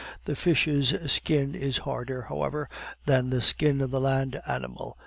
The 0.25 0.35
fish's 0.35 0.95
skin 1.11 1.53
is 1.53 1.77
harder, 1.85 2.23
however, 2.23 2.67
than 3.05 3.29
the 3.29 3.39
skin 3.43 3.81
of 3.81 3.91
the 3.91 4.01
land 4.01 4.41
animal. 4.47 4.97